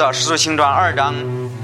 [0.00, 1.14] 知道《使徒行传》二章，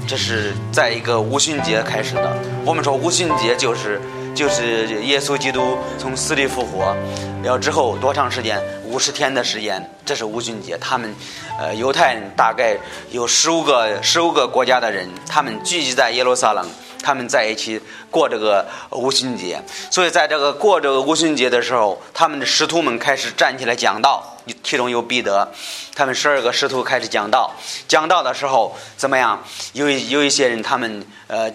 [0.07, 2.37] 这是在一个无旬节开始的。
[2.63, 3.99] 我们说无旬节就是
[4.35, 6.95] 就是耶稣基督从死里复活，
[7.41, 8.61] 了之后多长时间？
[8.85, 10.77] 五十天的时间，这是无旬节。
[10.77, 11.11] 他们，
[11.59, 12.77] 呃，犹太人大概
[13.09, 16.63] 有十五个十五个国家的人，他们聚集在耶路撒冷。
[17.07, 17.79] 他们在一起
[18.11, 25.49] 过这个五旬节，所以在这个过这个五旬节的时候，他们的使徒们开始站起来讲道，其中有彼得，
[25.95, 27.55] 他们十二个使徒开始讲道。
[27.87, 29.41] 讲道的时候怎么样？
[29.71, 31.49] 有有一些人，他们呃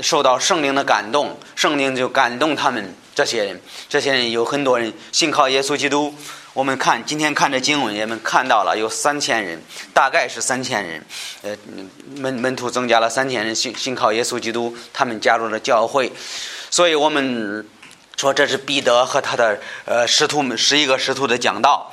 [0.00, 3.60] 受到圣灵的感动，圣灵就感动他们这些人，
[3.90, 6.14] 这些人有很多人信靠耶稣基督。
[6.54, 9.60] 我们看今天看这经文，也们看到了有三千人，
[9.92, 11.04] 大概是三千人，
[11.42, 11.56] 呃，
[12.14, 16.12] 门门徒增加了三千人信信靠耶稣基督，他们加入了教会，
[16.70, 17.66] 所以我们
[18.16, 21.92] 说这是彼得和他的呃师徒们十一个师徒的讲道，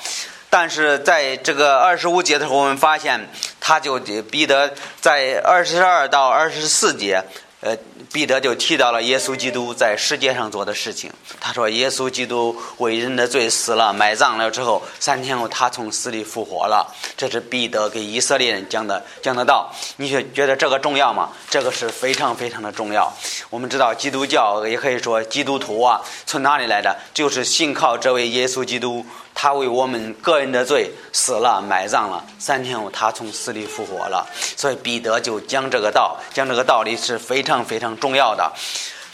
[0.51, 3.27] 但是在这个二十五节的时候，我们发现
[3.59, 7.23] 他就彼得在二十二到二十四节。
[7.63, 7.77] 呃，
[8.11, 11.09] 彼得就提到了耶稣基督在世界上做的事情。
[11.39, 16.93] 他说，耶稣基督为人的罪死了，埋葬了之后，三天后他从死里复活了。
[17.15, 19.73] 这是彼得给以色列人讲的讲的道。
[19.95, 21.29] 你觉觉得这个重要吗？
[21.49, 23.11] 这个是非常非常的重要。
[23.49, 26.97] 我们知道基督教也可以说基督徒啊，从哪里来的？
[27.13, 29.05] 就是信靠这位耶稣基督。
[29.33, 32.23] 他为我们个人的罪死了，埋葬了。
[32.37, 34.27] 三天后，他从死里复活了。
[34.55, 38.51] 所以彼得就讲这个道，讲这个道理是非常非常重要的。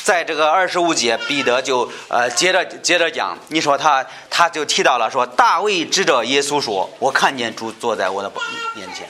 [0.04, 3.38] 在这个二十五节，彼得就呃接着接着讲。
[3.50, 8.32] 你说他他就提到了说，大卫指着耶稣说：“我看见主坐在我的
[8.74, 9.08] 面前。”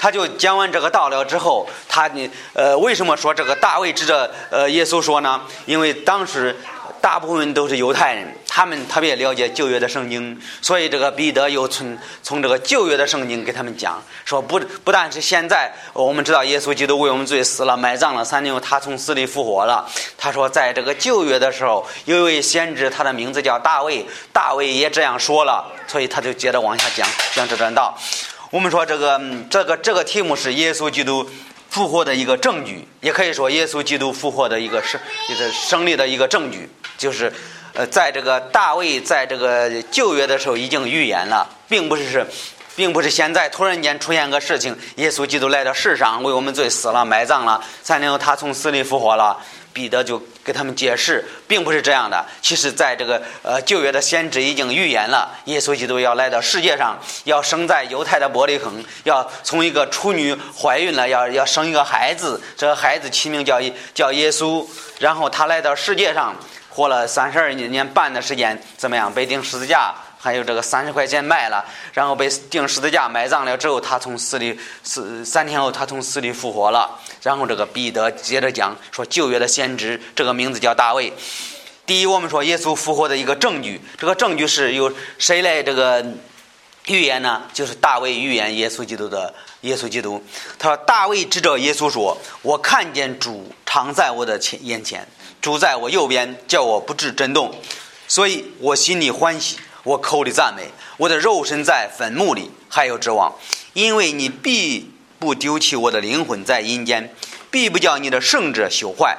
[0.00, 5.40] 他就讲完这个道了之后，他呢呃为什么说这个大卫指着呃耶稣说呢？
[5.66, 6.56] 因为当时。
[7.00, 19.88] 大部分都是犹太人，他们特别了解旧约的圣经，所以这个彼得又从从这个旧约的圣经给他们讲，说不不但是现在我们知道耶稣基督为我们罪死了，埋葬了，三年后他从死里复活了。
[20.16, 27.96] 他说，在这个旧约的时候，有一位先知，他的名字叫大卫，大卫也这样说了，所以他就接着往下讲讲这段道。
[28.50, 29.20] 我们说这个
[29.50, 31.28] 这个这个题目是耶稣基督。
[31.68, 37.32] 复活的一个证据，也可以说耶稣基督复活的一个胜，就是胜利的一个证据，就是，
[37.74, 42.26] 呃，在这个大卫在这个旧约的时候已经预言了，并不是是，
[42.78, 49.36] 并不是现在突然间出现个事情，耶稣基督来到世上为我们罪死了埋葬了，三年后他从死里复活了。
[49.70, 52.24] 彼得就给他们解释，并不是这样的。
[52.40, 63.60] 其实，在这个呃旧约的先知已经预言了，耶稣基督要来到世界上，要生在犹太的伯利恒，要从一个处女怀孕了，要要生一个孩子，这个孩子起名叫
[63.92, 64.64] 叫耶稣。
[64.98, 66.34] 然后他来到世界上，
[66.68, 69.12] 活了三十二年半的时间，怎么样？
[69.12, 69.94] 被钉十字架。
[70.18, 76.98] 还有这个三十块钱卖了，然后被钉十字架埋葬了之后，他从死里死三天后，他从死里复活了。
[77.22, 81.12] 然后这个彼得接着讲说，旧约的先知这个名字叫大卫。
[81.86, 86.04] 第一，我们说耶稣复活的一个证据，这个证据是由谁来这个
[86.86, 87.42] 预言呢？
[87.52, 90.22] 就是大卫预言耶稣基督的耶稣基督。
[90.58, 95.06] 他说大卫指着耶稣说：“我看见主常在我的前眼前，
[95.40, 97.54] 主在我右边，叫我不致震动，
[98.06, 99.58] 所以我心里欢喜。”
[99.88, 100.68] 我口里赞美，
[100.98, 103.34] 我的肉身在坟墓里还有指望，
[103.72, 107.14] 因为你必不丢弃我的灵魂在阴间，
[107.50, 109.16] 必不叫你的圣者朽坏。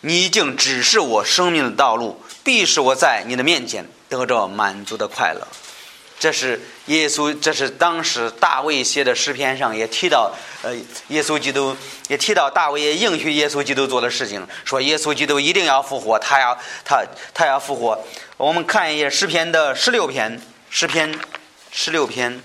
[0.00, 5.46] 你已经指示我生命的道路，必使我在你的面前得着满足的快乐。
[6.24, 10.74] 这是耶稣，这是当时大卫写的诗篇上也提到，呃，
[11.08, 11.76] 耶稣基督
[12.08, 18.02] 也提到大卫也应许耶稣基督做的事情，说耶稣基督一定要复活，他要他他要复活。
[18.38, 20.40] 我们看一下诗篇的十六篇，
[20.70, 21.14] 诗篇
[21.70, 22.42] 十六篇，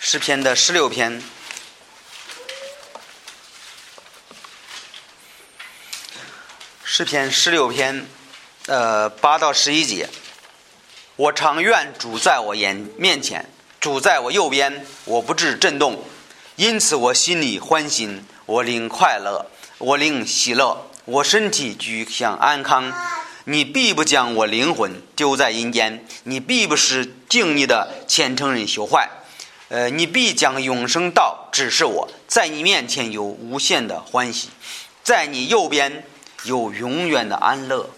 [0.00, 1.22] 诗篇的十六篇，
[6.82, 8.06] 诗篇十六篇，
[8.64, 10.08] 呃，八到十一节。
[11.22, 13.48] 我常愿主在我眼面前，
[13.78, 16.02] 主在我右边，我不致震动，
[16.56, 19.46] 因此我心里欢心，我灵快乐，
[19.78, 22.92] 我灵喜乐，我身体居享安康。
[23.44, 29.08] 你必不将我灵魂丢在阴间，你必不是敬你的虔诚人朽坏。
[29.68, 34.48] 呃，你必将永生道指示我，在你面前有无限的欢喜，
[35.04, 36.04] 在你右边
[36.42, 37.88] 有永远的安乐。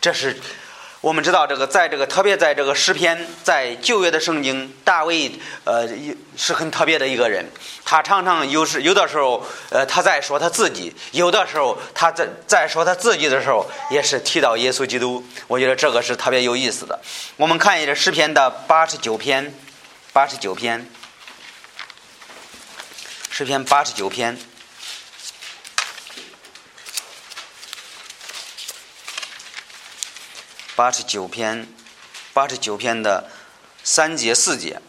[0.00, 0.40] 这是。
[1.00, 5.32] 我们知道，这个在这个特别在这个诗篇，在旧约的圣经，大卫
[5.64, 5.88] 呃
[6.36, 7.42] 是很特别的一个人。
[7.86, 15.24] 他常常有时有的时候，呃，他在说他自己；有的时候，他在在说他自己的时候，也是提到耶稣基督。
[15.46, 17.00] 我觉得这个是特别有意思的。
[17.38, 19.54] 我们看一下诗篇的八十九篇，
[20.12, 20.86] 八十九篇。
[23.30, 24.38] 诗篇八十九篇。
[30.80, 31.68] 八十九篇，
[32.32, 33.28] 八十九篇的
[33.84, 34.80] 三节四节，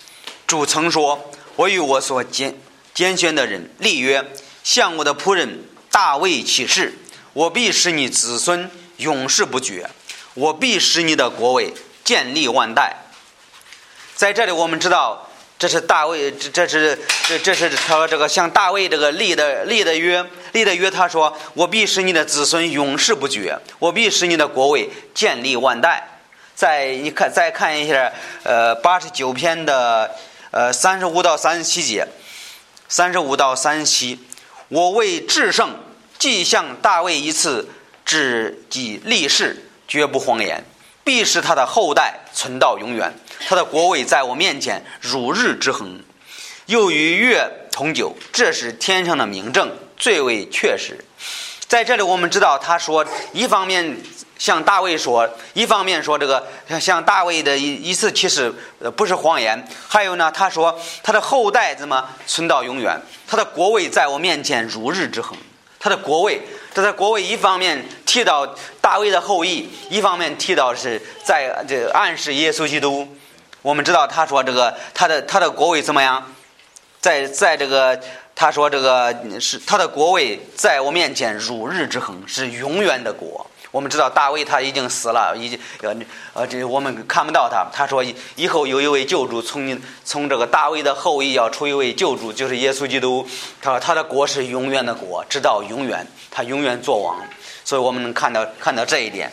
[0.48, 2.58] 主曾说：“我与我所拣
[2.94, 4.26] 拣选的人立约，
[4.64, 6.98] 向我的仆人大卫起誓，
[7.34, 9.90] 我必使你子孙永世不绝，
[10.34, 11.74] 我必使你的国位
[12.06, 12.96] 建立万代。”
[14.16, 15.30] 在这里，我们知道
[15.62, 16.98] 这是大卫，这这是
[17.28, 20.26] 这这是他这个向大卫这个立的立的约。
[20.54, 26.20] 立的约，他说：“我必使你的子孙永世不绝，我必使你的国位建立万代。”
[26.56, 28.12] 再你看，再看一下，
[28.42, 30.10] 呃，八十九篇的
[30.50, 32.08] 呃三十五到三十七节，
[32.90, 34.18] 三十五到三十七，
[34.68, 35.76] 我为至圣，
[36.18, 37.70] 既向大卫一次
[38.04, 40.66] 至己立誓，绝不谎言，
[41.04, 43.12] 必使他的后代存到永远，
[43.48, 46.02] 他的国位在我面前如日之恒。
[46.68, 49.70] 又与月同久，这是天上的明证。
[49.98, 50.98] 最为确实，
[51.68, 53.98] 在这里我们知道，他说一方面
[54.38, 56.48] 向大卫说，一方面说这个
[56.80, 58.52] 向大卫的一一次其实
[58.96, 59.68] 不是谎言。
[59.88, 63.00] 还有呢，他说他的后代怎么存到永远？
[63.28, 65.38] 他的国位在我面前如日之恒。
[65.80, 66.42] 他的国位，
[66.74, 68.46] 他的国位一方面提到
[68.82, 73.08] 大卫的后裔，一方面提到是在这暗示耶稣基督。
[73.62, 76.22] 我们知道他说这个他的他的国位怎么样？
[77.00, 77.98] 在在这个。
[78.34, 83.46] 他说：“这个是他的国位在我面前如日之恒，是永远的国。
[83.70, 85.94] 我们知道大卫他已经死了，已经呃
[86.34, 87.68] 呃，这我们看不到他。
[87.72, 88.04] 他说
[88.36, 93.28] 以后有一位救主从从这个大卫的后裔要出一位救主，就是耶稣基督。
[93.62, 97.20] 他说他的国是永远的国，直到永远，他永远作王。
[97.64, 99.32] 所以我们能看到看到这一点。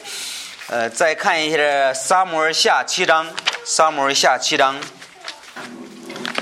[0.69, 3.26] 呃，再看一下撒母耳下七章，
[3.64, 4.80] 撒母耳下七章，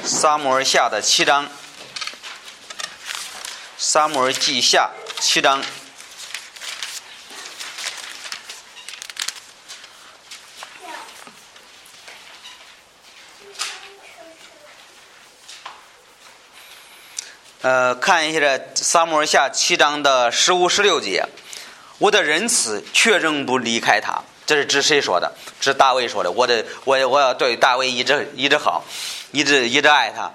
[0.02, 1.48] 撒母耳下的七章。”
[3.78, 4.90] 撒母耳记下
[5.20, 5.62] 七章，
[17.60, 21.26] 呃，看一下这撒母耳下七章的十五、十六节。
[21.98, 25.32] 我的仁慈却仍不离开他，这是指谁说的？
[25.60, 26.30] 指大卫说的。
[26.30, 28.84] 我的，我我要对大卫一直一直好，
[29.32, 30.30] 一直一直爱他。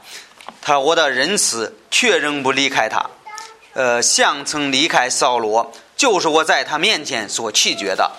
[0.61, 3.05] 他说我的仁慈却仍不离开他。
[3.73, 8.11] 呃，像曾离开扫罗，就是我在他面前所弃绝的。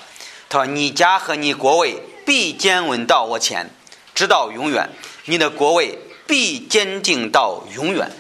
[0.49, 3.69] 他说：“你家和你国位必坚稳到我前，
[4.15, 4.89] 直到永远。
[5.25, 8.11] 你的国位必坚定到永远。”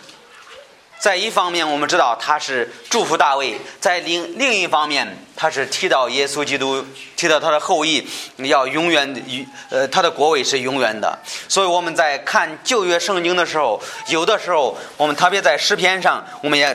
[1.02, 5.04] 在一方面，我们知道他是祝福大卫；在另另一方面，
[5.34, 8.06] 他是提到耶稣基督，提到他的后裔
[8.36, 11.18] 要永远与呃他的国位是永远的。
[11.48, 16.72] 所以我们在看旧约圣经的时候，有的时候我们特别在诗篇上，我们也。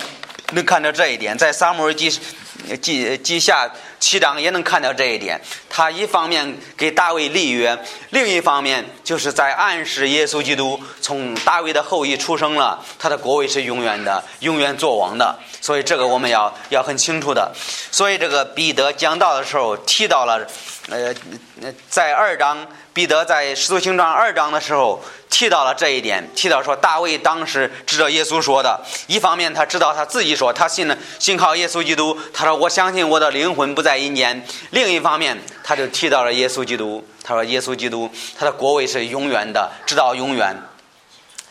[0.54, 2.10] 能看到这一点，在撒母耳记
[2.82, 5.40] 记记下七章也能看到这一点。
[5.70, 7.78] 他一方面给大卫立约，
[8.12, 15.38] 另一方面就是在暗示耶稣基督从大卫的后裔出生了，他的国位是永远的，永远做王的。
[15.62, 17.52] 所以这个我们要要很清楚的。
[17.92, 20.48] 所以这个彼得讲道的时候提到了，
[20.90, 21.14] 呃，
[21.90, 22.68] 在二章。
[22.98, 25.00] 彼得在《使徒行传》二章的时候
[25.30, 40.56] 提到了这一点，提到说大卫当时指着耶稣说的，一方面他知道他自己说他信了信靠耶稣基督，他说我相信我的灵魂不在阴间；另一方面他就提到了耶稣基督，他说耶稣基督他的国位是永远的，直到永远。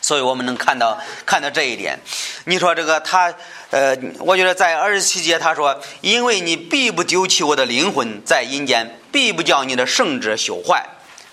[0.01, 1.97] 所以我们能看到看到这一点。
[2.43, 3.33] 你说这个他
[3.69, 10.85] 呃，我觉得在二十七节他说，因为你必不丢弃我的灵魂在阴间，必不叫你的圣者朽坏。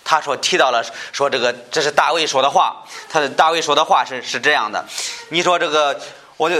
[0.04, 4.84] 他说提到了说这个这是大卫说的话，他的大卫说的话是是这样的。
[5.30, 5.98] 你说这个，
[6.36, 6.56] 我就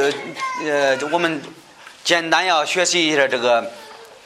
[0.64, 1.42] 呃，我们
[2.02, 3.70] 简单要学习一下这个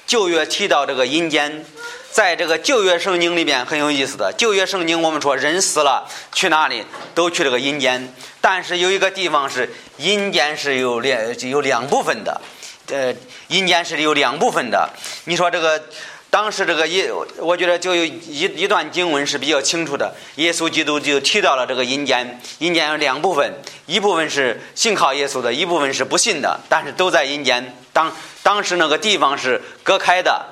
[0.06, 1.64] 旧约提到这个阴间，
[2.12, 4.32] 在这个旧约圣经里边很有意思的。
[4.38, 12.40] 旧约圣经我们说人死了去哪里都去这个阴间，但是有一个地方是阴间是有两有两部分的，
[12.86, 13.12] 呃，
[13.48, 14.88] 阴间是有两部分的。
[15.24, 15.82] 你说这个。
[16.30, 20.14] 当时这个耶，我觉得就有一一段经文是比较清楚的。
[20.36, 23.54] 耶稣基督就提到了这个阴间，阴间有两部分，
[23.86, 27.74] 一部分是信靠耶稣的，一部分是不信的，但是都在阴间。
[27.94, 30.44] 当当时那个地方是隔开的，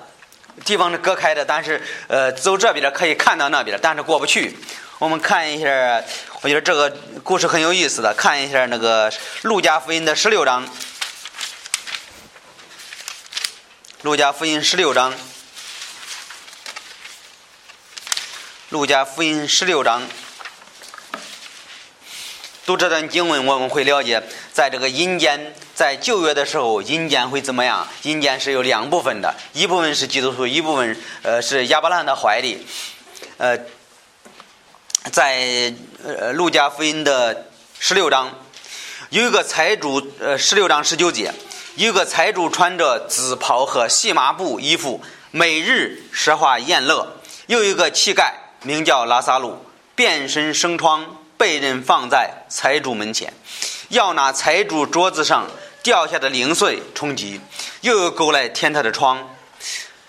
[0.64, 4.56] 地方是隔开的，但是呃，走这边可以看到那边，但是过不去。
[4.98, 6.02] 我们看一下，
[6.40, 6.90] 我觉得这个
[7.22, 10.66] 故事很有意思的，看一下那个路加福音的十六章，
[14.00, 15.12] 路加福音十六章。
[18.70, 20.02] 路加福音十六章，
[22.66, 24.20] 读这段经文，我们会了解，
[24.52, 27.86] 在这个阴间，在旧约的时候，阴间会怎么样？
[28.02, 32.66] 阴间是有两部分的，一部分是基督徒，一部分呃是亚伯拉罕的怀里。
[33.36, 33.56] 呃，
[35.12, 35.72] 在
[36.04, 37.46] 呃路加福音的
[37.78, 38.36] 十六章，
[39.10, 41.32] 有一个财主，呃十六章十九节，
[41.76, 47.12] 有一个财主穿着紫袍和细麻布衣服，每日奢华宴乐。
[47.46, 48.32] 有一个乞丐
[48.66, 51.06] 名叫拉萨路，变身生疮。
[51.38, 53.30] 被人放在财主门前，
[53.90, 55.46] 要拿财主桌子上
[55.82, 57.38] 掉下的零碎充饥，
[57.82, 59.36] 又有狗来舔他的疮。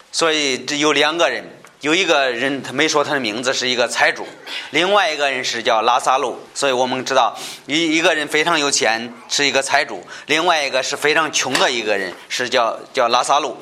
[0.09, 1.43] 所以这有两个人，
[1.81, 4.25] 有一个人他没说他的名字是一个财主，
[4.71, 6.39] 另外一个人是叫拉萨路。
[6.53, 13.57] 所以我们知道一一个人非常有钱是一个财主，另外一个是非常穷的一个人是叫叫拉萨路。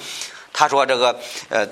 [0.53, 1.67] 他说这个呃，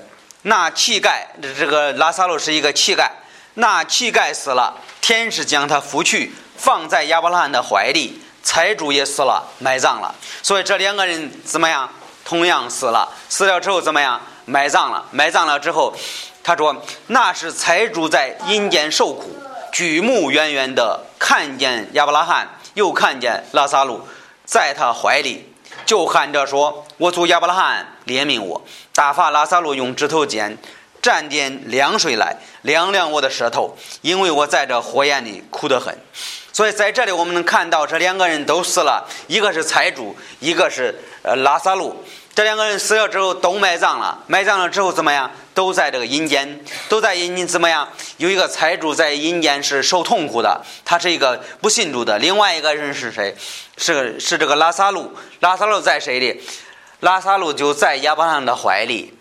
[0.46, 1.24] 那乞丐
[1.58, 3.10] 这个拉萨路是一个乞丐，
[3.54, 4.80] 那乞丐死了。
[5.00, 8.20] 天使将他扶去，放在亚伯拉罕的怀里。
[8.42, 10.14] 财主也死了，埋葬了。
[10.42, 11.88] 所以这两个人怎么样？
[12.26, 13.10] 同样死了。
[13.28, 14.20] 死了之后怎么样？
[14.44, 15.06] 埋葬了。
[15.10, 15.94] 埋葬了之后，
[16.42, 16.76] 他说
[17.08, 19.34] ：“那是财主在阴间受苦，
[19.72, 24.06] 举目远远的看见亚伯拉罕，又看见拉萨路
[24.44, 25.53] 在他怀里，
[25.84, 28.62] 就喊着说：‘我主亚伯拉罕，怜悯我，
[28.94, 30.56] 打发拉萨路用指头尖。’”
[31.04, 35.94] 蘸点凉水来凉凉我的舌头，因为我在这火焰里苦得很。
[36.50, 42.02] 所以在这里我们能看到，这两个人都死了，一个是财主，一个是呃拉萨路。
[42.34, 45.30] 这两个人死了之后都埋葬了，埋葬了之后怎么样？
[45.54, 47.88] 都在这个阴间，都在阴间怎么样？
[48.16, 52.18] 有一个财主在阴间是受痛苦的，他是一个不信主的。
[52.18, 53.36] 另外一个人是谁？
[53.76, 55.16] 是是这个拉萨路。
[55.38, 56.42] 拉萨路在谁里？
[56.98, 59.16] 拉萨路就在亚伯拉罕的怀里。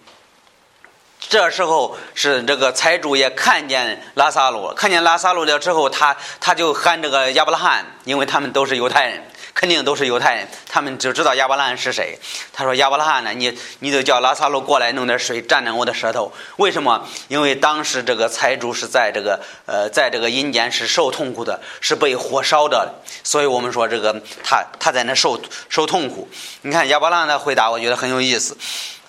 [1.29, 12.17] 这时候是这个财主也看见拉萨路，看见拉萨路了之后，他他就喊这个亚伯拉罕，因为他们都是犹太人，肯定都是犹太人，他们就知道亚伯拉罕是谁。
[12.51, 16.31] 他说：“亚伯拉罕呢，你你就叫拉萨路过来弄点水蘸蘸我的舌头。
[16.57, 17.07] 为什么？
[17.27, 26.27] 因为当时这个财主是在这个呃，在这个阴间是受痛苦的，是被火烧的，所以我们说这个他他在那受受痛苦。
[26.62, 28.57] 你看亚伯拉罕的回答，我觉得很有意思。”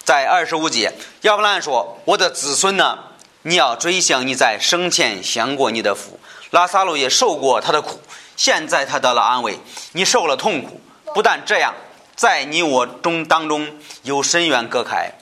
[0.05, 2.99] 在二十五节，亚伯拉罕说：“我的子孙呢？
[3.47, 6.19] 你要追想你在生前享过你的福，
[6.51, 8.01] 拉萨路也受过他的苦，
[8.37, 9.59] 现在他得了安慰，
[9.93, 10.81] 你受了痛苦。
[11.15, 11.75] 不但这样，
[12.17, 15.13] 在你我中当中有深渊隔开，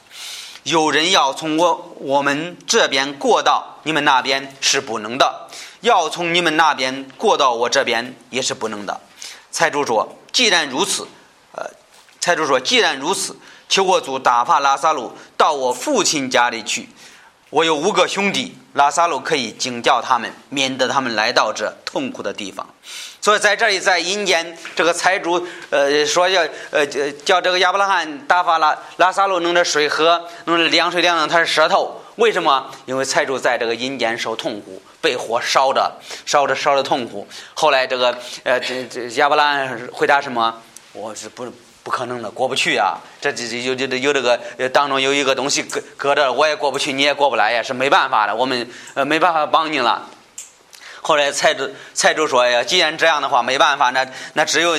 [0.62, 5.48] 有人要从我我们这边过到你们那边是不能的，
[5.80, 9.00] 要从你们那边过到我这边也是不能的。”
[9.50, 11.06] 财主说：“既然如此，
[11.52, 11.70] 呃，
[12.20, 13.36] 财主说：既然如此。”
[13.68, 16.90] 求我主打发拉萨路到我父亲家里去。
[17.52, 22.66] 我有五个兄弟，拉萨路可以警教他们，免得他们来到这痛苦的地方。
[23.20, 26.86] 所以在这里，在阴间，这个财主呃说要呃
[27.26, 32.00] 叫这个亚伯拉罕打发拉拉萨路弄点水喝，弄点凉水凉凉他的舌头。
[32.16, 32.70] 为什么？
[32.86, 35.92] 因为财主在这个阴间受痛苦，被火烧着，
[36.24, 37.28] 烧着烧着痛苦。
[37.52, 40.62] 后来这个呃这这亚伯拉罕回答什么？
[40.94, 41.52] 我是不。
[41.82, 42.98] 不可能的，过不去啊！
[43.20, 44.38] 这这这有有有这个
[44.72, 50.08] 当中有一个东西搁搁着，我也过不去，你也过不来呀，是没办法的，我们呃没办法帮你了。
[51.04, 54.76] 后来财主财主说呀，既然这样的话，没办法，那那只有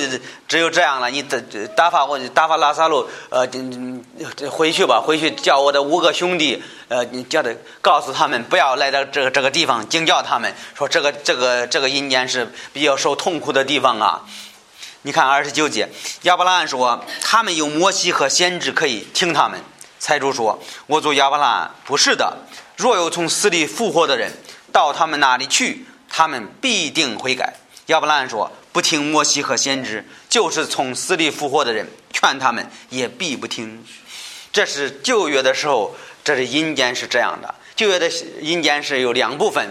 [0.48, 1.38] 只有这样了，你打
[1.76, 3.46] 打发我打发拉萨路呃
[4.50, 7.50] 回去吧，回去叫我的五个兄弟呃，你叫他
[7.82, 14.22] 告诉他们不要来到这个这个地方，警叫他们说这个这个这个阴间是比较受痛苦的地方啊。
[15.06, 15.86] 你看二十九节，
[16.22, 19.60] 亚伯拉罕说：“他们有摩西和先知可以听他们。”
[20.00, 20.58] 财主说
[20.88, 22.38] ：“我做亚伯拉罕不是的。
[22.78, 24.32] 若有从死里复活的人
[24.72, 27.52] 到他们那里去，他们必定悔改。”
[27.88, 33.84] 亚伯拉罕说：“不听摩西和先知，就是从死里复活的人，劝他们也必不听。”
[34.54, 35.94] 这是旧约的时候，
[36.24, 37.54] 这是阴间是这样的。
[37.76, 38.08] 旧约的
[38.40, 39.68] 阴间是有两部分，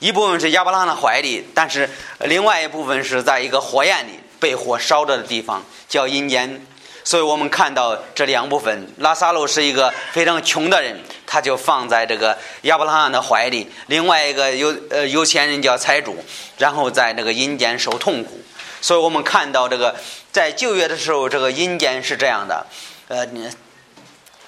[0.00, 1.88] 一部分是亚伯拉罕的怀里，但是
[2.20, 4.10] 另外一部分是在一个火焰里。
[4.38, 6.66] 被火烧着的地方叫阴间，
[7.04, 8.88] 所以我们看到这两部分。
[8.98, 16.16] 拉萨路是一个非常穷的人，他就放在这个亚伯拉罕的怀里；另外一个有呃有钱人叫财主，
[16.58, 18.40] 然后在那个阴间受痛苦。
[18.80, 19.96] 所以我们看到这个
[20.30, 22.66] 在旧约的时候，这个阴间是这样的。
[23.08, 23.26] 呃，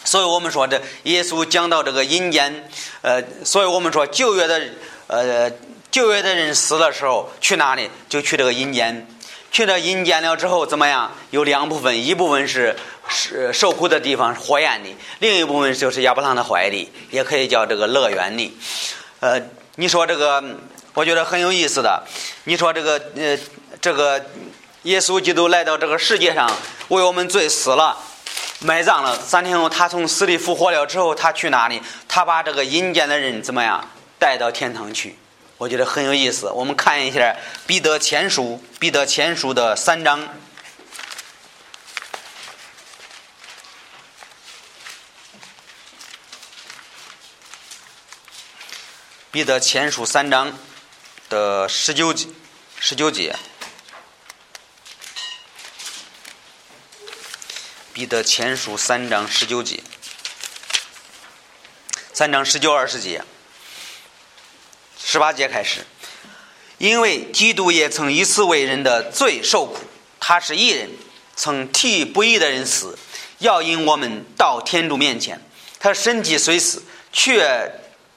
[0.05, 2.69] 所以我们说这耶稣讲到这个阴间，
[3.03, 4.63] 呃，所以我们说旧约的
[5.07, 5.51] 呃
[5.91, 7.91] 旧约的人死的时候去哪里？
[8.09, 9.07] 就去这个阴间。
[9.51, 11.11] 去了阴间了之后怎么样？
[11.31, 12.77] 有两部分，一部分是
[13.09, 18.57] 是受苦的地方，火焰的；另一部分就是亚伯拉罕的怀里，也可以叫这个乐园里。
[19.21, 19.41] 呃，
[19.77, 20.43] 你说这个，
[20.95, 22.03] 我觉得很有意思的。
[22.45, 23.37] 你说这个呃，
[23.81, 24.25] 这个
[24.83, 26.49] 耶稣基督来到这个世界上，
[26.89, 27.97] 为我们罪死了，
[28.61, 29.19] 埋葬了。
[29.19, 31.83] 三天后，他从死里复活了之后，他去哪里？
[32.07, 33.85] 他把这个阴间的人怎么样
[34.19, 35.17] 带到天堂去？
[35.59, 36.49] 我觉得很有意思。
[36.51, 37.21] 我们看一下
[37.67, 40.29] 《彼得前书》，《彼得前书》的三章。
[49.33, 50.57] 彼得前书三章
[51.29, 52.29] 的十九节，
[52.79, 53.37] 十九节。
[57.93, 59.83] 彼得前书三章十九节，
[62.13, 63.25] 三章十九二十节，
[65.11, 65.87] 十八节开始。
[66.77, 69.79] 因为基督也曾一次为人的罪受苦，
[70.21, 70.91] 他是义人，
[71.35, 72.99] 曾替不义的人死，
[73.39, 75.41] 要引我们到天主面前。
[75.81, 77.73] 他身体虽死，却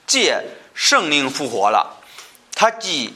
[0.05, 0.43] 借。
[0.74, 2.00] 圣灵复活了，
[2.55, 3.13] 他既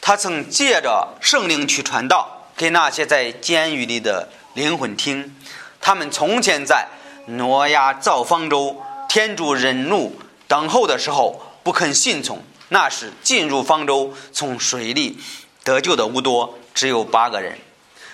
[0.00, 5.36] 他曾借着圣灵去传道，给那些在监狱里的灵魂听。
[5.80, 6.88] 他们从前在
[7.26, 15.18] 挪亚造方舟，天主忍怒等候的时候不肯信从，那时进入方舟从水里
[15.62, 17.56] 得救的无多，只有八个人。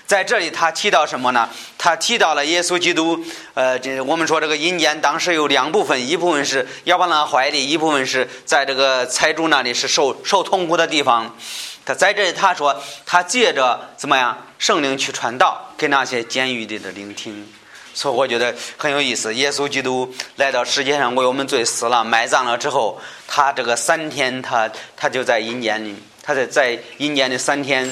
[0.06, 1.48] 在这里，他提到什么呢？
[1.76, 3.24] 他提到了耶稣基督。
[3.54, 11.36] 呃，这我们说这个阴间当时有两部分，一部分是亚伯拉怀里，一部分是在这个财主那里是受受痛苦的地方。
[11.84, 17.46] 他在这里他说，他借着怎么样圣灵去传道，给那些监狱里的聆听。
[17.96, 19.34] 所以我觉得很有意思。
[19.34, 27.90] 耶稣基督来到世界上为我们罪死了，埋葬了之后，他这个三天，他他就在阴间里，他在在阴间的三天。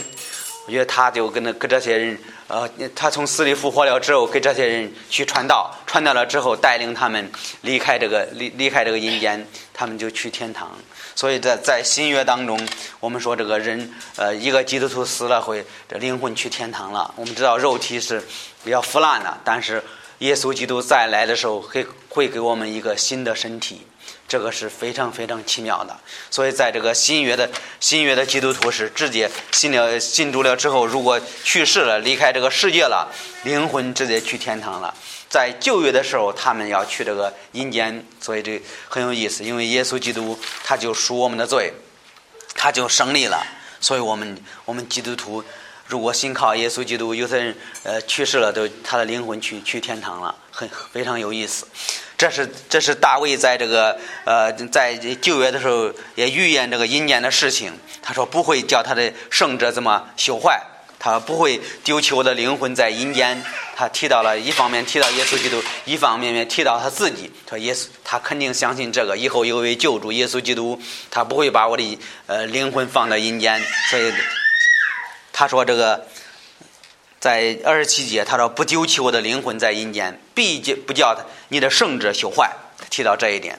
[0.66, 2.18] 我觉得他就跟那跟这些人，
[2.49, 7.31] 呃，他从死里复活了之后，给这些人去传道，传道了之后，带领他们
[7.62, 10.70] 离开这个离离开这个阴间，他们就去天堂。
[11.14, 12.59] 所以在在新约当中，
[12.98, 17.12] 我们说这个人，呃，一个基督徒死了会这灵魂去天堂了。
[17.16, 18.22] 我们知道肉体是
[18.64, 19.83] 比较腐烂的，但是
[20.18, 23.87] 耶稣基督再来的时候，会会给我们一个新的身体。
[24.27, 25.96] 这个是非常非常奇妙的，
[26.31, 27.48] 所以在这个新约的
[27.79, 33.12] 新约的基督徒是直接信了信主了之后，如果去世了离开这个世界了，
[33.44, 34.92] 灵魂直接去天堂了。
[35.29, 41.72] 在旧约的时候，他们要去这个阴间，所以这很有意思，因为耶稣基督他就赎我们的罪，
[42.55, 43.46] 他就胜利了，
[43.79, 45.44] 所以我们我们基督徒
[45.94, 51.68] 如果信靠耶稣基督，有些人呃去世了，都他的灵魂去去天堂了，很非常有意思。
[52.18, 57.72] 这是这是大卫在这个呃在旧约的时候也预言这个阴间的事情。
[58.02, 60.61] 他说不会叫他的圣者怎么朽坏，
[60.98, 63.40] 他不会丢弃我的灵魂在阴间。
[63.76, 67.30] 他提到了一方面提到耶稣基督，一方面面提到他自己。
[67.48, 70.76] 说耶稣他肯定相信这个，以后有位救主耶稣基督，
[71.09, 73.62] 他不会把我的呃灵魂放到阴间。
[73.90, 74.12] 所以
[75.35, 76.07] 他说这个。
[77.20, 81.16] 在二十七节，他说：“不丢弃我的灵魂在阴间，必叫不叫
[81.49, 82.53] 你的圣者朽坏。”
[82.90, 83.59] 提到这一点，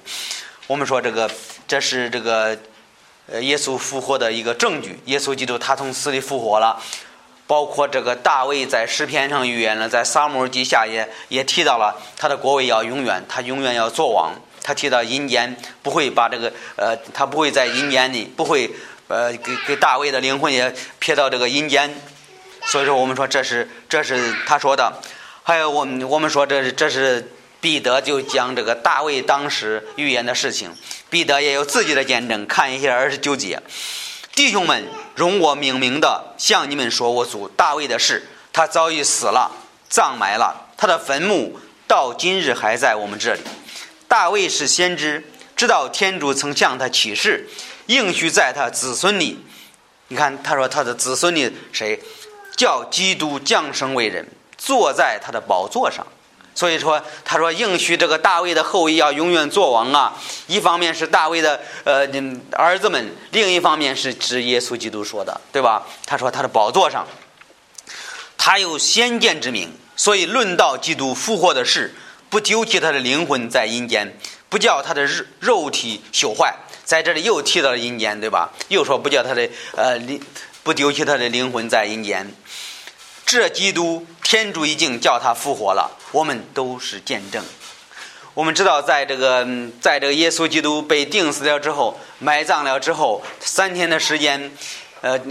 [0.68, 1.28] 我们说这个
[1.68, 2.56] 这是这个
[3.26, 5.00] 呃耶稣复活的一个证据。
[5.06, 6.80] 耶稣基督他从死里复活了，
[7.48, 14.32] 包括这个大卫在诗篇上预言了，在撒母耳记下也也提到了他的国位要永远，他永远要做王。
[14.62, 18.70] 他提到阴间不会把这个呃，他不会在阴间里，不会
[19.08, 21.94] 呃给给大卫的灵魂也撇到这个阴间。
[22.66, 25.02] 所以说，我们说这是这是他说的，
[25.44, 30.76] 还有我们我们说这是这是彼得就讲这个大卫当时预言的事情，
[31.10, 32.46] 彼得也有自己的见证。
[32.48, 33.62] 看一下二十九节，
[34.34, 39.52] 弟兄们，容我明明的向你们说我祖大卫的事，他早已死了，
[39.88, 43.42] 葬埋了，他的坟墓到今日还在我们这里。
[44.08, 45.24] 大卫是先知，
[45.56, 47.48] 知道天主曾向他启示，
[47.88, 49.44] 应许在他子孙里。
[50.08, 52.00] 你看，他说他的子孙里谁？
[52.56, 54.26] 叫基督降生为人，
[54.58, 56.06] 坐在他的宝座上。
[56.54, 60.16] 所以说，他说应许这个大卫的后裔要永远做王啊。
[60.48, 62.08] 一方面是大卫的呃
[62.54, 65.86] 儿子们，另一方面是指耶稣基督说的，对吧？
[66.06, 67.06] 他说他的宝座上，
[68.38, 71.94] 他有先见之明，所以论到基督复活的事，
[72.30, 74.18] 不丢弃他的灵魂在阴间，
[74.48, 76.56] 不叫他的肉肉体朽坏。
[76.86, 78.54] 在这里又提到了阴间，对吧？
[78.70, 80.22] 又说不叫他的呃灵。
[80.64, 82.28] 不丢弃他的灵魂在阴间，
[83.24, 87.46] 这基督天主已经叫他复活了，我们都是见证。
[88.34, 89.48] 我们知道，在这个
[89.80, 94.52] 在这个耶稣基督被钉死了之后，埋葬了之后，三天的时间，
[95.02, 95.22] 呃，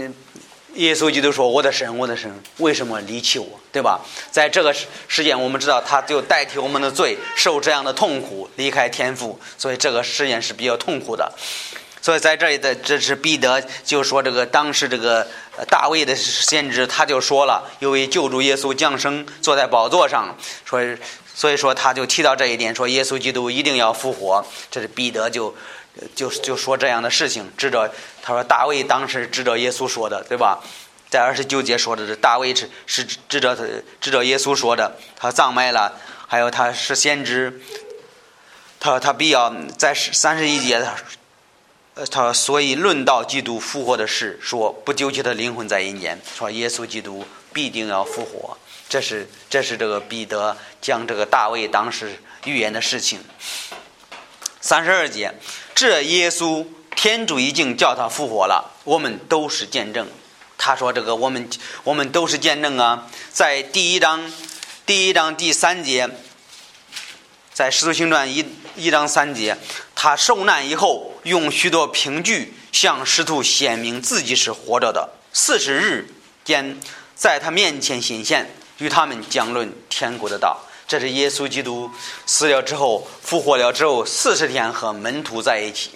[0.75, 3.47] 耶稣基督说：“我的神，我的神，为什么离弃我？
[3.71, 3.99] 对吧？”
[4.31, 4.73] 在这个
[5.07, 11.31] 时间，我们知道他就代替我们的罪，受这样的痛苦，离开天父，所以这个实验是比较痛苦的。
[12.01, 15.25] 所以在这里的这是彼得就说这个当时这个
[15.69, 20.37] 大卫的先知他就说了，由于救助耶稣降生坐在宝座上，
[20.69, 20.95] 所以
[21.33, 24.45] 所以说他就提到这一点，说耶稣基督一定要复活。
[24.69, 25.55] 这是彼得就
[26.15, 30.61] 就就说这样的事情，指着他说大卫当时指着耶稣说的，对吧？
[31.09, 33.63] 在二十九节说的是大卫是是指着他
[34.01, 35.93] 指着耶稣说的，他葬埋了，
[36.27, 37.61] 还有他是先知，
[38.79, 40.85] 他说他必要在三十一节。
[41.93, 48.57] 呃，他所以论到基督复活的事，说不丢弃的灵魂在阴间，说耶稣基督必定要复活，
[48.89, 53.21] 这是这是这个彼得将这个大卫当时预言的事情。
[54.65, 55.31] 三十二节，
[55.75, 60.07] 这耶稣天主已经叫他复活了，我们都是见证。
[60.57, 61.47] 他说这个我们
[61.83, 64.33] 我们都是见证啊，在第一章
[64.83, 66.09] 第一章第三节。
[67.53, 68.43] 在《使徒行传》一
[68.75, 69.55] 一章三节，
[69.93, 75.11] 他受难以后，用许多凭据向使徒显明自己是活着的。
[75.31, 76.09] 四十日
[76.43, 76.79] 间，
[77.13, 78.49] 在他面前显现，
[78.79, 80.64] 与他们讲论天国的道。
[80.87, 81.89] 这是耶稣基督
[82.25, 85.91] 死了之后，复活了之后，四十天和门徒在一起。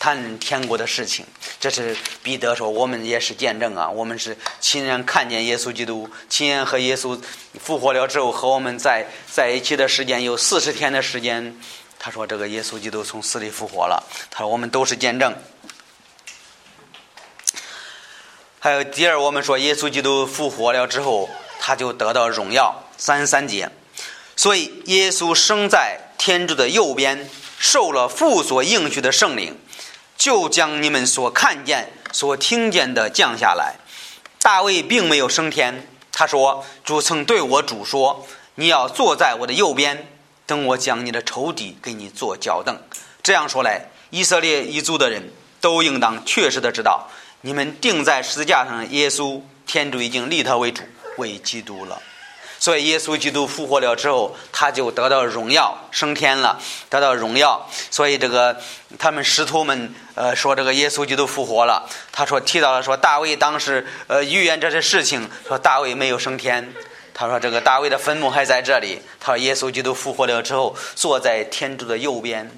[0.00, 1.26] 谈天国的事情，
[1.58, 7.20] 这是彼得说：“我们也是见证啊，我们是亲眼看见耶稣基督，亲眼和耶稣
[7.60, 11.52] 复活了之后，和我们在在一起的时间有四十天的时间。”
[11.98, 15.34] 他说：“这个耶稣基督从死里复活了。”他说：“我们都是见证。”
[18.60, 22.84] 还有第二，我们说耶稣基督复活了之后，他就得到荣耀。
[22.96, 23.68] 三十三节，
[24.38, 29.58] 所以耶稣生在天主的右边，受了父所应许的圣灵。
[30.16, 33.74] 就将你们所看见、所听见的降下来。
[34.40, 38.24] 大卫并没有升天，他说：“主曾对我主说，
[38.54, 40.06] 你要坐在我的右边，
[40.46, 42.80] 等我将你的仇敌给你做脚凳。”
[43.24, 47.08] 这样说来，以色列一族的人都应当确实的知道，
[47.40, 50.84] 你们钉在十字架上的耶稣，天主已经立他为主、
[51.16, 52.00] 为基督了。
[52.60, 57.64] 所以，耶稣基督复活了之后，他就得到荣耀，升天了，得到荣耀。
[57.88, 58.56] 所以，这个
[58.98, 61.88] 他们师徒们呃说，这个耶稣基督复活了。
[62.10, 66.74] 他说提到了说，大卫当时呃预言这些事情，说大卫没有升天。
[67.14, 69.00] 他说这个大卫的坟墓还在这里。
[69.20, 72.50] 他说耶稣基督复活了之后，坐在天主的右边，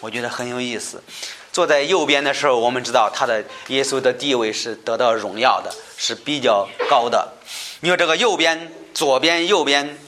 [0.00, 1.02] 我觉得很有意思。
[1.50, 7.26] 坐在右边的时候，我们知道他的耶稣的地位是得到荣耀的，是比较高的。
[7.80, 8.70] 你说这个右边。
[8.96, 9.98] 左边、右边，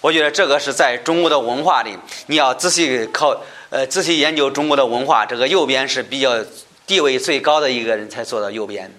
[0.00, 5.26] 我觉得这个是在中国的文化里，你要仔细考，呃，仔细研究中国的文化。
[5.26, 6.42] 这个右边是比较
[6.86, 8.90] 地位最高的一个人才坐到右边。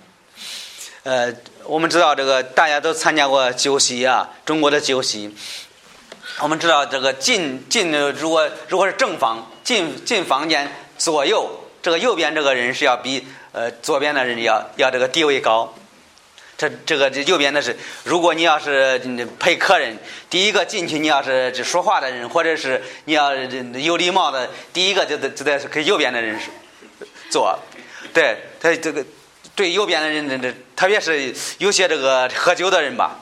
[1.02, 1.34] 呃，
[1.64, 5.36] 我们知道这个大家都参加过酒席啊，中国的酒席。
[6.38, 11.50] 我们知道这个进进，如果如果是正房进进房间，左右
[11.82, 15.74] 这个右边这个人是要比呃左边的人要要这个地位高。
[16.60, 19.00] 这这个这右边的是，如果你要是
[19.39, 19.98] 陪客人，
[20.30, 26.38] 第一个进去，你要是这说话的人，或者是你要有礼貌的，第一个就得就得给右边的人
[27.30, 27.58] 坐。
[28.13, 29.06] 对他这个
[29.56, 33.17] 对右边的人，这这特别是有些这个喝酒的人吧，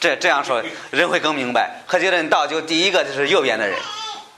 [0.00, 1.82] 这这样说人会更明白。
[1.86, 3.78] 喝酒的人倒酒，第一个就是右边的人。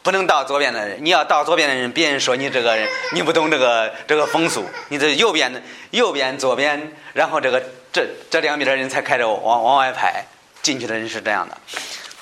[0.02, 5.62] 不能倒左边的人，你要倒左边的人，别人说你这个人你不懂这个这个风俗，你这右边的
[5.92, 7.62] 右边左边，然后这个
[7.92, 10.24] 这这两边的人才开始往往外排，
[10.62, 11.58] 进去的人是这样的。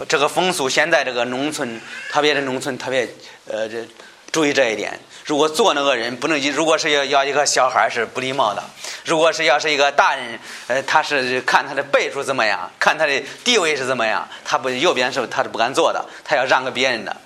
[0.08, 1.80] 这个风俗现在这个农村，
[2.10, 3.08] 特别是农村特别
[3.46, 3.86] 呃这
[4.32, 4.98] 注意这一点。
[5.26, 8.62] 如果坐那个人不能，如果是要要一个小孩是不礼貌的；
[9.04, 17.16] 如果是要是一个大人，呃他是看他的辈数怎么样，看他的地位是怎么样，他不右边是他是不敢坐的，他要让给别人的。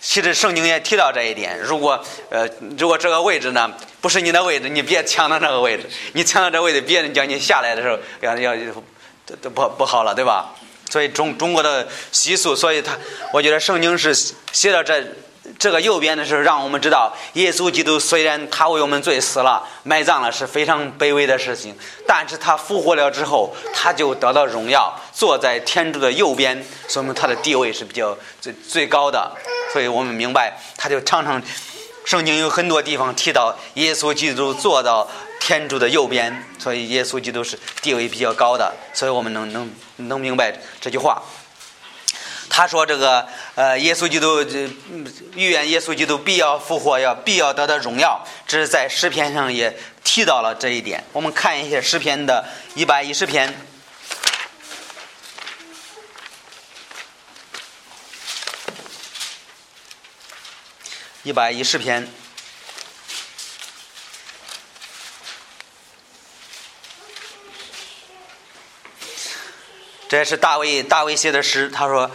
[0.00, 1.58] 其实圣经也提到这一点。
[1.58, 5.88] 如果呃，如果这个位置呢不是你的位置，你别抢到那个位置。
[6.12, 8.54] 你抢到这位置，别人叫你下来的时候，要要
[9.26, 10.54] 都都不不好了，对吧？
[10.90, 12.96] 所以中中国的习俗，所以他
[13.32, 14.14] 我觉得圣经是
[14.52, 15.04] 写到这。
[15.58, 29.32] 这个右边的是让我们知道，耶稣基督虽然他为我们罪死了、埋葬了，是非常卑微的事情，但是他复活了之后，他就得到荣耀，坐在天主的右边，说明他的地位是比较最最高的。
[29.72, 31.42] 所以我们明白，他就常常，
[32.04, 35.06] 圣经有很多地方提到耶稣基督坐到
[35.40, 41.20] 天主的右边，所以耶稣基督是地位比较高的，所以我们能能能明白这句话。
[42.58, 51.04] 他说这个呃耶稣基督这嗯预言耶稣基督必要复活要必要得到荣耀这是在诗篇上也提到了这一点。
[51.12, 52.44] 我们看一下诗篇的
[52.74, 53.54] 一百一十篇。
[61.22, 62.08] 一百一十篇。
[70.08, 72.10] 这是大卫大卫写的诗他说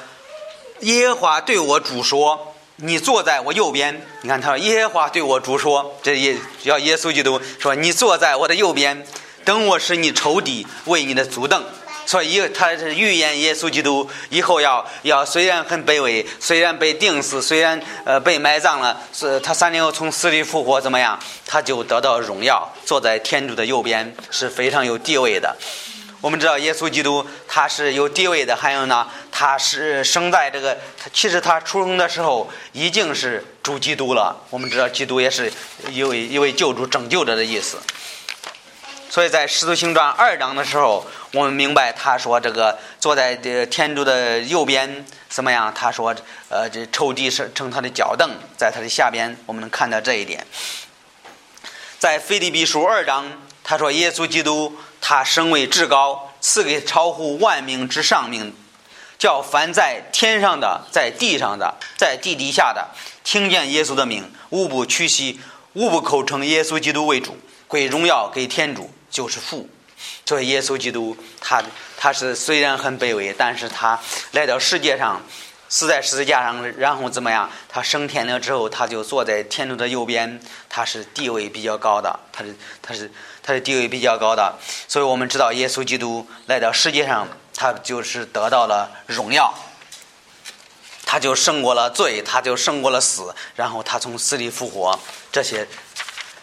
[0.83, 9.05] 耶和华对我主说，你坐在我右边。”你看，他说：“耶和华对我主说，这也要耶稣基督说，你坐在我的右边，
[9.43, 11.63] 等我使你仇敌为你的足凳。”
[12.05, 21.17] 所以，他是预言耶稣基督以后要要虽然很卑微，虽然被钉死，虽然呃被埋葬了，是他三年后从死里复活，怎么样？
[21.45, 25.55] 他就得到荣耀，坐在天主的右边，是非常有地位的。
[26.23, 30.77] 我们知道耶稣基督他是有地位的，还有呢，他是生在这个，
[31.11, 34.33] 其实他出生的时候已经是主基督了。
[34.49, 35.51] 我们知道基督也是
[35.89, 37.77] 一位一位救主、拯救者的意思。
[39.09, 45.73] 所以在《使徒行传》二章的时候，我们明白他说这个坐在天主的右边怎么样？
[45.75, 46.15] 他说，
[46.47, 50.47] 呃，这抽屉是成他的脚凳，在他的下边，我们能看到这一点。
[51.99, 53.25] 在《腓立比书》二章，
[53.61, 58.55] 他说耶稣基督他身为至高，赐给超乎万名之上名，
[59.19, 62.87] 叫凡在天上的、在地上的、在地底下的，
[63.25, 65.41] 听见耶稣的名，无不屈膝，
[65.73, 67.37] 无不口称耶稣基督为主，
[67.67, 68.89] 归荣耀给天主。
[69.11, 69.69] 就是父，
[70.25, 71.61] 所以耶稣基督他
[71.95, 73.99] 他是虽然很卑微，但是他
[74.31, 75.21] 来到世界上，
[75.69, 77.47] 死在十字架上，然后怎么样？
[77.69, 83.11] 他升天了之后，他就坐在天主的右边，他是地位比较高的，他是他是
[83.43, 84.57] 他的地位比较高的。
[84.87, 89.53] 所以我们知道，耶稣基督来到世界上，他就是得到了荣耀，
[91.05, 94.97] 他就胜过了罪，他就胜过了死，然后他从死里复活，
[95.31, 95.67] 这些。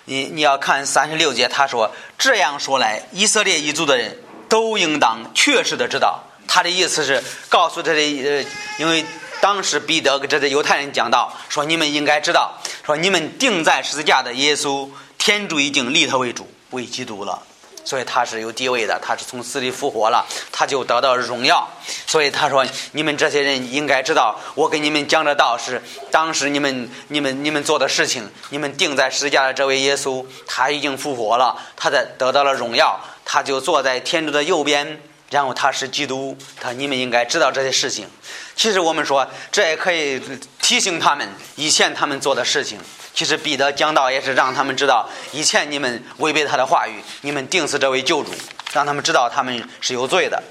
[0.07, 6.25] 你你要看三十六节，他说这样说来，以色列一族的人都应当确实的知道。
[6.49, 8.45] 他的意思是告诉他的，呃，
[8.79, 9.05] 因为
[9.41, 17.43] 当时彼得跟这些犹太人讲到，说你们应该知道，说你们钉在十字架的耶稣，天主已经立他为主为基督了。
[17.83, 21.67] 所以他是有地位的，他是从死里复活了，他就得到荣耀。
[22.07, 28.31] 所以他说：“你们这些人应该知道，我给你们讲的道是当时你们、你们、你们做的事情。
[28.51, 35.01] 你们定在十字架的这位耶稣，他已经复活了，他在得到了荣耀，他就坐在天主的右边。
[35.31, 38.07] 然后他是基督，他你们应该知道这些事情。
[38.55, 40.21] 其实我们说，这也可以
[40.61, 42.79] 提醒他们以前他们做的事情。”
[43.13, 48.33] 其实彼得讲道也是让他们知道，以前你们违背他的话语，你们定死这位救主，
[48.73, 50.43] 让他们知道他们是有罪的。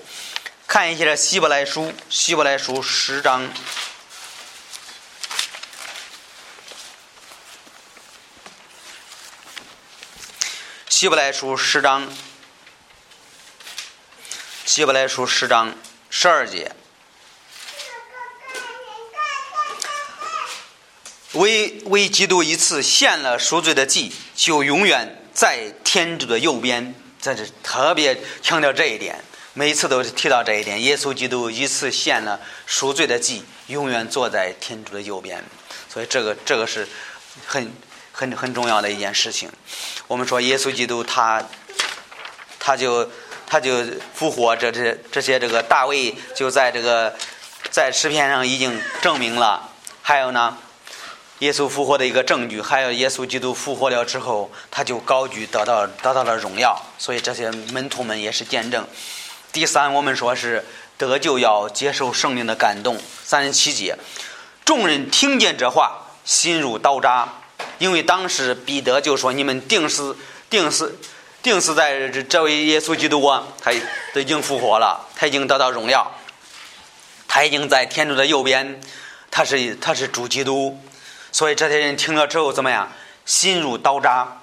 [0.67, 3.43] 看一下《希伯来书》，《希伯来书》十章，
[10.89, 12.05] 《希伯来书》十章，
[14.69, 15.73] 《希伯来书》十章
[16.11, 16.71] 十二节。
[21.31, 26.93] 为为基督一次献了赎罪的祭，就永远在天主的右边。
[27.19, 29.19] 在这特别强调这一点，
[29.53, 30.79] 每次都是提到这一点。
[30.83, 35.43] 耶稣基督一次献了赎罪的祭，永远坐在天主的右边。
[35.91, 36.87] 所以这个这个是
[37.43, 37.73] 很
[38.11, 39.51] 很很重要的一件事情。
[40.05, 41.43] 我们说耶稣基督他
[42.59, 43.09] 他就
[43.49, 43.83] 他就
[44.13, 47.13] 复活，这这这些这个大卫就在这个
[47.71, 49.69] 在诗篇上已经证明了。
[50.01, 50.55] 还有呢？
[51.39, 58.85] 耶稣复活的一个证据，还有耶稣基督复活了之后，他就高举得到得到了荣耀，所以这些门徒们也是见证。
[59.53, 60.65] 第三，我们说是
[60.97, 62.99] 得救要接受圣灵的感动。
[63.23, 63.95] 三十七节，
[64.65, 67.29] 众人听见这话，心如刀扎，
[67.77, 70.13] 因为当时彼得就说：“你们定是，
[70.49, 70.93] 定是，
[71.41, 73.71] 定死在这这位耶稣基督啊，他
[74.13, 76.11] 都已经复活了，他已经得到荣耀，
[77.27, 78.81] 他已经在天主的右边，
[79.31, 80.77] 他是他是主基督。”
[81.31, 82.91] 所以这些人听了之后怎么样？
[83.25, 84.41] 心如刀扎，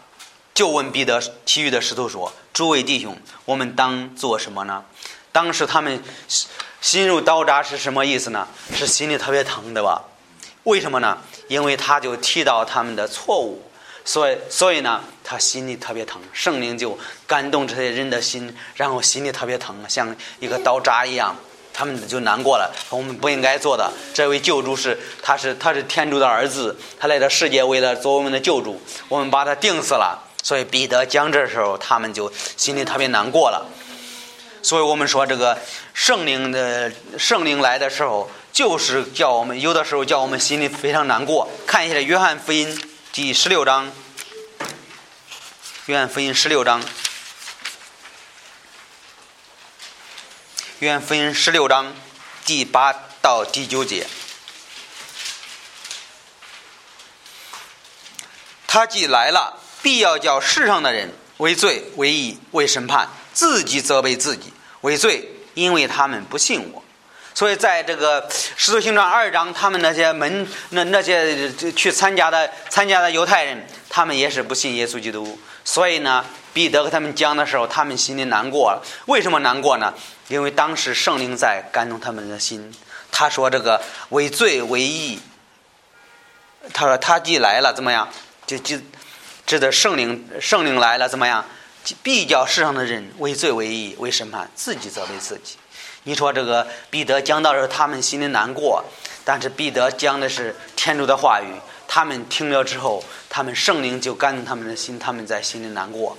[0.54, 4.84] 就问彼得其余的师徒说：“诸位弟兄，我们当做什么呢？”
[5.32, 6.02] 当时他们
[6.80, 8.46] 心如刀扎是什么意思呢？
[8.72, 10.04] 是心里特别疼，对吧？
[10.62, 11.18] 为什么呢？
[11.48, 13.65] 因为他就提到他们的错误，
[14.06, 16.18] 所以所以呢，他心里特别疼。
[16.32, 21.36] 圣灵就感动这些人的心，然后心里特别疼，像一个刀扎一样。
[21.78, 22.74] 他们就难过了。
[22.88, 23.92] 我们不应该做的。
[24.14, 28.80] 这位救主是，他是他是天主的儿子，他来到世界为了做我们的救主。
[29.08, 33.66] 我们把他定死了，所以彼得讲这时候，他们就心里特别难过了。
[34.62, 35.58] 所以我们说，这个
[35.92, 41.46] 圣灵的圣灵来的时候，就是叫我们有的时候叫我们心里非常难过。
[41.66, 42.74] 看一下《约翰福音》
[43.16, 43.86] 第十六章，
[45.86, 46.82] 《约翰福音》十六章。
[50.80, 51.94] 愿分十六章
[52.44, 54.06] 第八到第九节。
[58.66, 64.52] 他既来了，必要叫世上的人为罪、为义、为审判，自己责备自己，
[64.82, 66.84] 为罪因为他们不信我。
[67.36, 75.38] 所以在这个使徒行传二章，他们那些门那那些去参加的参加的犹太人，他们也是不信耶稣基督。
[75.62, 78.82] 所以呢，彼得和他们讲的时候，他们心里难过了。
[79.04, 79.92] 为什么难过呢？
[80.28, 82.74] 因为当时圣灵在感动他们的心。
[83.12, 85.20] 他说：“这个为罪为义。”
[86.72, 88.08] 他说：“他既来了，怎么样？
[88.46, 88.78] 就就
[89.44, 91.44] 指的圣灵，圣灵来了，怎么样？
[92.02, 95.58] 必叫世上的人为罪为义为审判，自己责备自己。”
[96.08, 98.84] 你说这个彼得讲到时候，他们心里难过，
[99.24, 101.46] 但是彼得讲的是天主的话语，
[101.88, 106.16] 他们听了之后，他们圣灵就感动他们的心，他们在心里难过。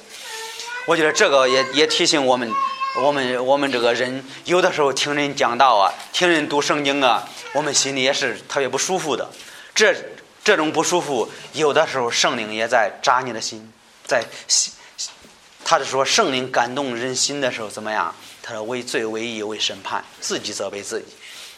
[0.87, 2.53] 我觉得这个也也提醒我们，
[3.01, 9.29] 我们我们这个人有的时候听人讲道啊，听人读圣经啊，我们心里也是特别不舒服的。
[9.73, 9.95] 这
[10.43, 13.71] 这种不舒服，有的时候圣灵也在扎你的心，
[14.05, 14.73] 在心，
[15.69, 18.15] 他是说圣灵感动人心的时候怎么样？
[18.41, 21.07] 他说：“为罪为义为审判，自己责备自己。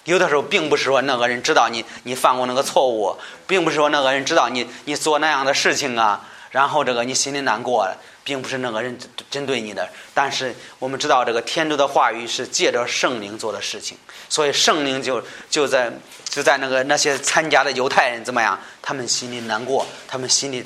[0.06, 7.88] 有的时候，并不是说那个人知道你你犯过那个错误，并不是说那个人知道你你做那样的事情啊，然后这个你心里难过，
[8.24, 8.98] 并不是那个人
[9.30, 9.88] 针对你的。
[10.12, 13.96] 但是我们知道，这个天主的话语是借着圣灵做的事情，
[14.28, 15.94] 所以圣灵就就在
[16.28, 18.60] 就在那个那些参加的犹太人怎么样？
[18.82, 20.66] 他们心里难过，他们心里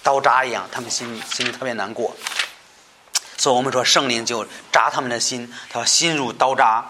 [0.00, 2.14] 刀扎一样，他们心心里特别难过。”
[3.36, 6.84] 所以我们说圣灵就扎他们的心，他说心如刀扎，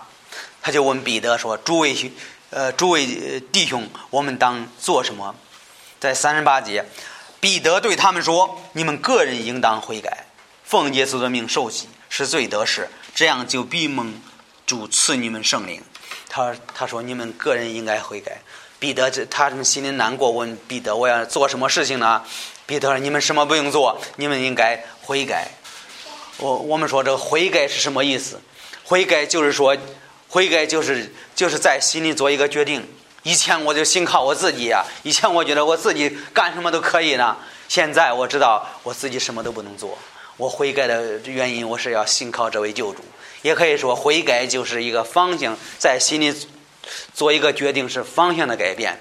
[0.62, 2.12] 他就问彼得说：“诸位，
[2.50, 5.34] 呃，诸位弟兄，我们当做什么？”
[5.98, 6.84] 在三十八节，
[7.40, 10.26] 彼得对他们说：“你们个人应当悔改，
[10.64, 14.20] 奉耶稣的命受洗，是罪得事，这样就必蒙
[14.66, 15.82] 主赐你们圣灵。”
[16.28, 18.38] 他他说：“你们个人应该悔改。”
[18.78, 22.22] 彼得这他们心里难过，问彼得：“我要做什么事情呢？”
[22.66, 25.48] 彼得说：“你们什么不用做，你们应该悔改。”
[26.38, 28.40] 我我们说这个悔改是什么意思？
[28.82, 29.76] 悔改就是说，
[30.28, 32.86] 悔改就是就是在心里做一个决定。
[33.22, 37.36] 以前我就信靠我自己呀，以前我觉得我自己干什么都可以呢。
[37.68, 39.96] 现在我知道我自己什么都不能做。
[40.36, 43.02] 我悔改的原因，我是要信靠这位救主。
[43.40, 46.34] 也可以说，悔改就是一个方向，在心里
[47.14, 49.00] 做一个决定，是方向的改变。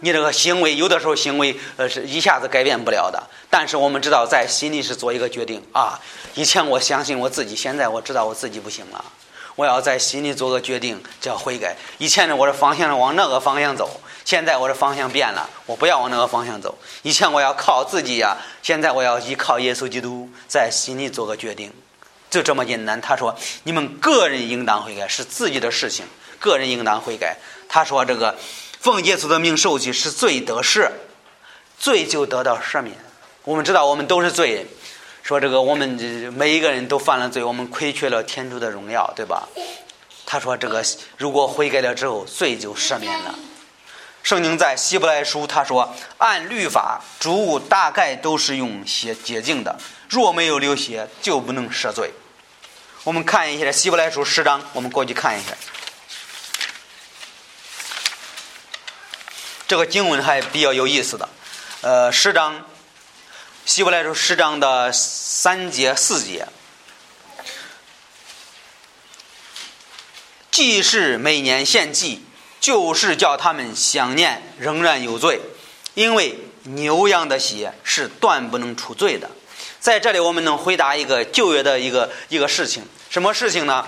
[0.00, 5.98] 你这个行为有的时候行为呃是一下子改变不了的，但是我们知道在心里是做一个决定啊。
[6.34, 9.04] 以前我相信我自己，现在我知道我自己不行了，
[9.56, 11.76] 我要在心里做个决定，叫悔改。
[11.98, 16.78] 以前呢，我的方向往那个方向走，现在我的方向变了，我不要往那个方向走。
[17.02, 21.72] 以前我要靠自己呀，现在我要依靠耶稣基督，在心里做个决定，
[22.30, 23.00] 就这么简单。
[23.00, 26.06] 他说：“你们个人应当悔改，是自己的事情，
[26.38, 27.36] 个人应当悔改。”
[27.68, 28.36] 他说：“这个。”
[28.80, 30.90] 奉耶稣的命受洗是罪得赦，
[31.78, 32.96] 罪就得到赦免。
[33.44, 34.66] 我们知道我们都是罪人，
[35.22, 35.88] 说这个我们
[36.34, 39.48] 每一个人都犯了罪，我们亏缺了天主的荣耀，对吧？
[40.24, 40.84] 他说这个
[41.16, 43.34] 如果悔改了之后，罪就赦免了。
[44.22, 52.12] 圣经在希伯来书他说，按律法，主物大概都是用血洁净的，若没有流血，就不能赦罪。
[53.04, 55.56] 我们看一下希伯来书十章，我们过去看一下。
[59.68, 61.28] 这个经文还比较有意思的，
[61.82, 62.64] 呃，十章，
[63.66, 66.48] 希伯来书十章的三节四节，
[70.50, 72.24] 既是每年献祭，
[72.58, 75.42] 就是叫他们想念仍然有罪，
[75.92, 79.30] 因为牛羊的血是断不能除罪的。
[79.80, 83.86] 在这里，我们能回答一个旧约的一个一个事情，什么事情呢？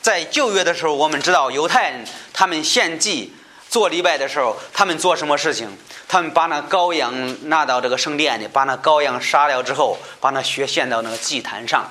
[0.00, 3.34] 在旧约的时候，我们知道犹太人他们献祭。
[3.68, 5.68] 做礼拜的时候，他们做什么事情？
[6.08, 11.90] 他们把那羔羊拿到这个圣殿里，把那羔羊杀了之后，把那血献到那个祭坛上。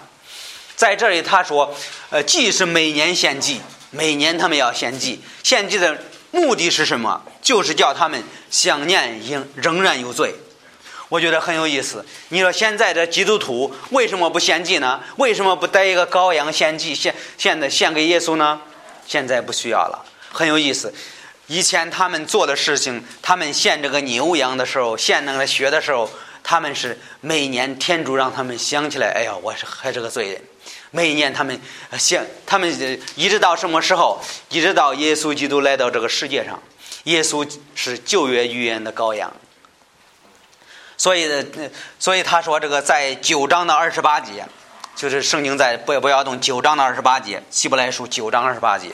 [0.76, 1.74] 在这里，他说
[2.10, 3.62] ：“呃，祭是每年献祭，
[3.92, 5.22] 每年他们要献祭。
[5.44, 5.98] 献祭的
[6.32, 7.22] 目的是什么？
[7.42, 10.34] 就是叫他们想念仍仍然有罪。”
[11.10, 12.06] 我觉得很有意思。
[12.30, 15.02] 你说现在的基督徒为什么不献祭呢？
[15.16, 18.60] 为什么不带一个羔羊献祭，献献的献给耶稣呢？
[19.08, 20.94] 现在不需要了，很有意思。
[21.48, 26.10] 以前他们做的事情，他们献这个牛羊的时候，献那个血的时候，
[26.44, 30.42] 他们是每年天主让他们想起来，哎呀，我是还是个罪人。
[30.92, 31.60] 每年他们
[31.98, 34.22] 献，他们一直到什么时候？
[34.50, 36.62] 一直到耶稣基督来到这个世界上，
[37.04, 39.32] 耶稣是旧约预言的羔羊。
[40.98, 41.30] 所以，
[41.98, 44.46] 所以他说这个在九章的二十八节，
[44.96, 48.90] 就是圣经在不不要动九章的二十八节，希伯来书九章二十八节，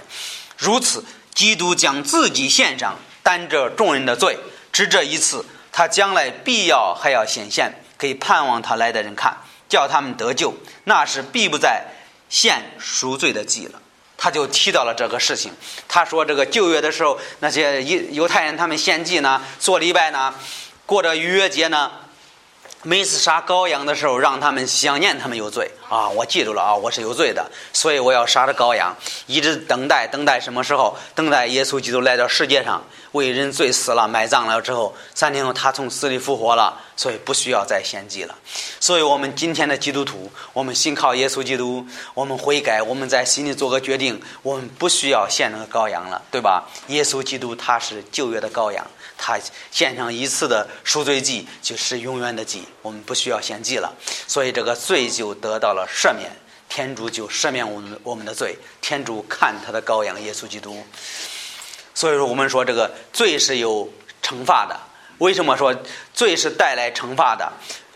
[0.58, 1.04] 如此。
[1.34, 4.38] 基督将自己献上，担着众人的罪，
[4.72, 10.54] 只这一次，他将来必要还要显现，给盼望他来的人看，叫他们得救。
[10.84, 11.86] 那是必不再
[12.30, 13.80] 献赎罪的祭了。
[14.16, 15.52] 他就提到了这个事情。
[15.88, 20.34] 他说，这个旧约的时候，那些犹犹太人他们献祭呢，做礼拜呢，
[20.86, 21.92] 过着逾越节呢。
[22.84, 26.10] 每次杀羔羊的时候，让他们想念他们有罪啊！
[26.10, 28.96] 我记住了啊，我是有罪的，所以我要杀着羔羊，
[29.28, 30.98] 一直等待，等待什么时候？
[31.14, 38.36] 等待耶稣基督来到世界上，为人罪死了，埋葬了之后，三天后他从死里复活了，所以不需要再献祭了。
[38.80, 41.86] 所以我们今天的基督徒，我们信靠耶稣基督，
[42.16, 46.68] 我们悔改，我们在心里做个决定，我们不需要献那个羔羊了，对吧？
[46.88, 48.84] 耶稣基督他是旧约的羔羊。
[49.16, 49.40] 他
[49.72, 53.94] 献上一次的赎罪祭，就是永远的祭，我们不需要献祭了，
[54.28, 56.32] 所以这个罪就得到了赦免，
[56.70, 60.84] 天主就赦免我们我们的罪，天主看他的羔羊耶稣基督。
[61.94, 63.88] 所以说，我们说这个罪是有
[64.22, 64.80] 惩罚的。
[65.20, 65.74] 为什么说
[66.14, 67.52] 罪是带来惩罚的？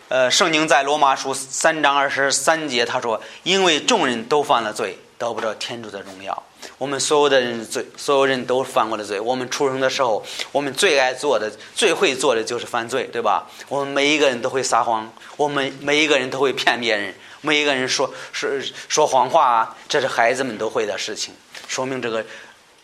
[0.08, 6.42] 呃，圣经在罗马书三章二十三节他说：“因为众人都犯了罪，得不到天主的荣耀。”
[6.78, 9.20] 我们所有的人罪，所有人都犯过的罪。
[9.20, 13.46] 我们出生的时候，我们最爱做的、最会做的就是犯罪，对吧？
[13.68, 18.50] 我们每一个人都会撒谎，我们每一个人都会骗别人，每一个人说说
[18.88, 21.34] 说谎话，啊这是孩子们都会的事情。
[21.66, 22.24] 说明这个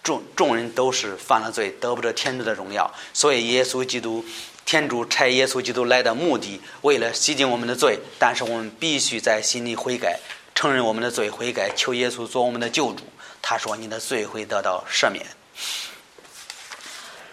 [0.03, 2.93] 众众人都是犯了罪，得不得天主的荣耀。
[3.13, 4.25] 所以耶稣基督，
[4.65, 7.99] 天主差耶稣基督来的目的，为了洗净我们的罪。
[8.19, 10.21] 但是我们必须在心里悔改，
[10.55, 13.05] 承认我们的罪，悔改，求耶稣做我们的救主。
[13.41, 15.25] 他说：“你的罪会得到赦免。”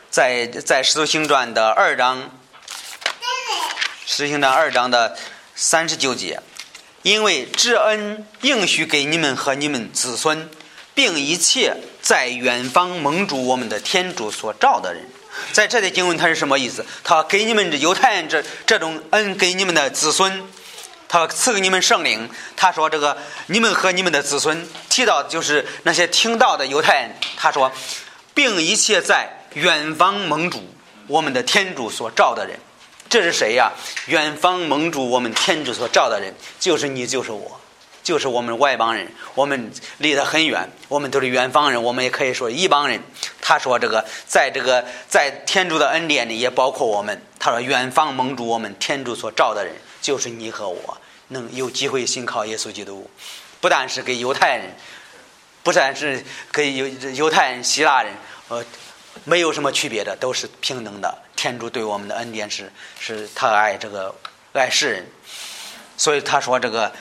[0.09, 2.21] 在在《使徒行传》的二章，
[4.05, 5.17] 《使徒行传》二章的
[5.55, 6.41] 三十九节，
[7.03, 10.49] 因为知恩应许给你们和你们子孙，
[10.93, 15.03] 并一切在远方蒙主我们的天主所召的人。
[15.51, 16.85] 在这里经文，它是什么意思？
[17.03, 20.43] 他给你们这犹太人这这种恩，给你们的子孙。
[21.07, 27.69] 他赐给你们圣灵，他说：“这个你们和你们的子孙提到就是那些听到的犹太人。”他说
[28.33, 30.73] ：“并一切在远方蒙主
[31.07, 32.57] 我们的天主所召的人，
[33.11, 33.73] 这是谁呀？
[34.05, 37.59] 远方蒙主我们天主所召的人，就是你，就是我，
[38.01, 39.05] 就是我们外邦人。
[39.35, 43.03] 我们离得很远，我们都是远方人，我们也可以说异邦人。”
[43.41, 50.97] 他说：“这个在这个在天主的恩典里，也包括我们。”他说：“远方蒙主我们天主所召的人。”就是你和我
[51.27, 53.11] 能有机会信靠耶稣基督，
[53.59, 54.73] 不但是给犹太人，
[55.63, 58.13] 不但是给犹犹太人、希腊人，
[58.47, 58.65] 呃，
[59.23, 61.17] 没有什么区别的，都是平等的。
[61.35, 64.13] 天主对我们的恩典是，是他爱这个
[64.53, 65.07] 爱世人，
[65.97, 66.91] 所以他说这个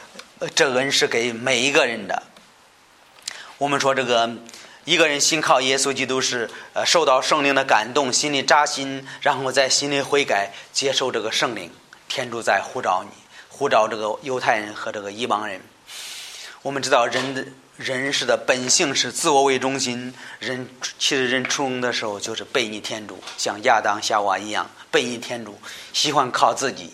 [0.55, 2.23] 这恩是给每一个人的。
[3.59, 4.31] 我们说这个
[4.85, 11.71] 一个人信靠耶稣基督是呃受到圣灵的感动，心里扎心，然后在心里悔改，接受这个圣灵。
[12.09, 13.11] 天主在呼召你，
[13.49, 15.61] 呼召这个犹太人和这个异邦人。
[16.63, 17.47] 我们知道，人的
[17.81, 20.13] 人是的本性是自我为中心。
[20.39, 20.69] 人
[20.99, 25.59] 其实人出生的时候就是背逆天主，像亚当夏娃一样背逆天主，
[25.95, 26.93] 喜欢靠自己。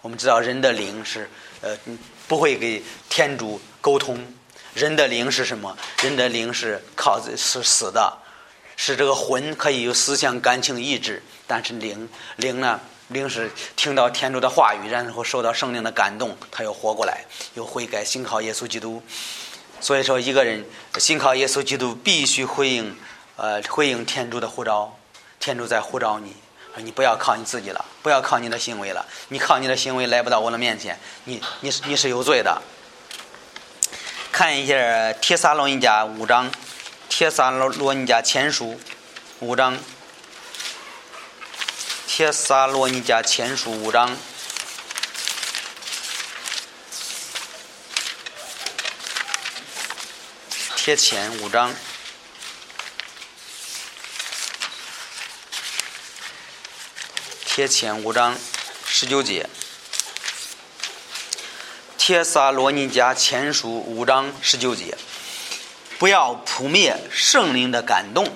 [0.00, 1.28] 我们知道，人的灵是
[1.60, 1.76] 呃
[2.28, 4.24] 不会给天主沟通。
[4.74, 5.76] 人的灵是什么？
[6.04, 8.16] 人的灵是靠是死的，
[8.76, 12.78] 是这个魂可以有思想、感情、意志，但是灵灵呢？
[13.08, 17.24] 灵是听到天主的话语，然后受到圣灵的感动，他又活过来，
[17.54, 19.02] 又悔改，信靠耶稣基督。
[19.80, 20.64] 所以说，一个人
[20.98, 22.96] 信靠耶稣基督，必须回应，
[23.36, 24.96] 呃，回应天主的呼召。
[25.40, 26.34] 天主在呼召你，
[26.74, 29.06] 说你不要靠你自己了，不要靠你的行为了。
[29.28, 32.60] 你靠你的行为来不到我的面前，你你是你是有罪的。
[34.32, 34.74] 看一下
[35.20, 36.46] 《帖撒罗尼迦五章》，
[37.08, 38.72] 《帖撒罗尼迦前书》
[39.38, 39.78] 五章。
[42.06, 44.16] 帖撒罗尼迦前书五章，
[50.88, 51.74] 贴前五章，
[57.44, 58.34] 贴前五章
[58.86, 59.46] 十九节。
[61.98, 64.96] 帖撒罗尼迦前书五章十九节，
[65.98, 68.26] 不要扑灭圣灵的感动。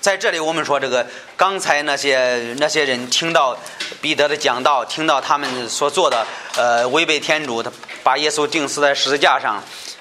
[0.00, 1.04] 在这里，我们说这个
[1.36, 3.58] 刚才那些那些人听到
[4.00, 6.24] 彼得的讲道，听到他们所做的
[6.54, 7.72] 呃违背天主，他
[8.04, 9.60] 把耶稣钉死在十字架上。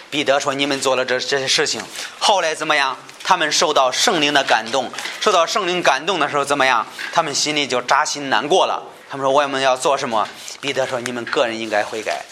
[0.09, 1.81] 彼得说：“你们做了这这些事情，
[2.17, 2.97] 后来怎么样？
[3.23, 6.85] 他们受到圣灵的感动，受到圣灵感动的时候怎么样？
[7.13, 8.81] 他们心里就扎心难过了。
[9.09, 10.27] 他们说：我们要做什么？
[10.59, 12.23] 彼得说：你们个人应该悔改，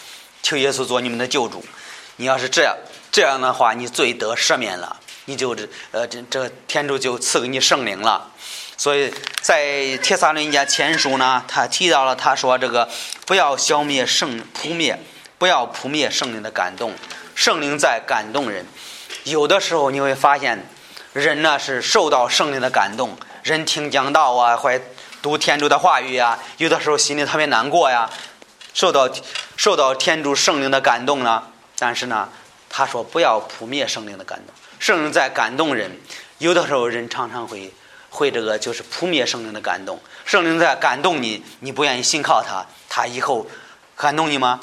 [0.42, 1.64] 求耶稣做你们的救主。
[2.16, 2.76] 你要是这样
[3.12, 4.96] 这样的话，你罪得赦免了。”
[5.28, 8.30] 你就这呃这这天主就赐给你圣灵了，
[8.78, 9.12] 所以
[9.42, 12.88] 在帖撒罗尼迦前书呢，他提到了他说这个
[13.26, 14.98] 不要消灭圣扑灭，
[15.36, 16.94] 不要扑灭圣灵的感动，
[17.38, 18.66] 圣灵在感动人，
[19.22, 20.66] 有的时候你会发现，
[21.12, 24.72] 人呢是受到圣灵的感动，人听讲道啊，或
[25.22, 28.10] 读天主的话语啊，有的时候心里特别难过呀，
[28.74, 29.08] 受到
[29.56, 31.52] 受到天主圣灵的感动了。
[31.78, 32.28] 但是呢，
[32.68, 35.96] 他说不要扑灭圣灵的感动，圣灵在感动人。
[36.38, 37.72] 有的时候人常常会
[38.10, 43.46] 会这个就是扑灭圣灵的感动，圣灵在感动你，你不愿意信靠他，他以后
[43.94, 44.58] 感动你吗？